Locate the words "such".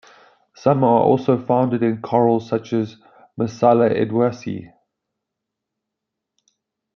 2.49-2.73